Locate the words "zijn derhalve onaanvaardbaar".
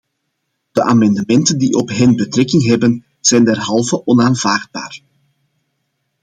3.19-5.01